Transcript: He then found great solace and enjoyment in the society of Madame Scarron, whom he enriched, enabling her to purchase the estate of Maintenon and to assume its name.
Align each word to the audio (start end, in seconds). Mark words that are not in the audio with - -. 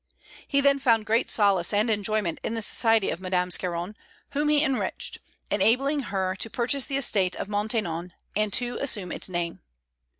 He 0.47 0.61
then 0.61 0.79
found 0.79 1.05
great 1.05 1.29
solace 1.29 1.71
and 1.71 1.87
enjoyment 1.87 2.39
in 2.43 2.55
the 2.55 2.63
society 2.63 3.11
of 3.11 3.21
Madame 3.21 3.51
Scarron, 3.51 3.95
whom 4.31 4.49
he 4.49 4.63
enriched, 4.63 5.19
enabling 5.51 5.99
her 6.09 6.35
to 6.37 6.49
purchase 6.49 6.85
the 6.87 6.97
estate 6.97 7.35
of 7.35 7.47
Maintenon 7.47 8.11
and 8.35 8.51
to 8.53 8.79
assume 8.81 9.11
its 9.11 9.29
name. 9.29 9.59